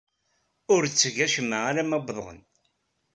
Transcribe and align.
Ur 0.73 0.83
tteg 0.87 1.15
acemma 1.25 1.59
arma 1.69 1.97
uwḍeɣ-n. 1.99 2.39